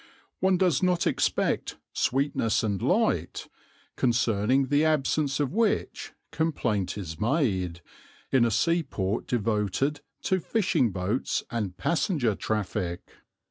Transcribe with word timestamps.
One 0.39 0.57
does 0.57 0.81
not 0.81 1.05
expect 1.05 1.77
"sweetness 1.93 2.63
and 2.63 2.81
light," 2.81 3.47
concerning 3.95 4.69
the 4.69 4.83
absence 4.83 5.39
of 5.39 5.53
which 5.53 6.13
complaint 6.31 6.97
is 6.97 7.19
made, 7.19 7.81
in 8.31 8.43
a 8.43 8.49
seaport 8.49 9.27
devoted 9.27 10.01
to 10.23 10.39
fishing 10.39 10.91
boats 10.91 11.43
and 11.51 11.77
passenger 11.77 12.33
traffic. 12.33 13.11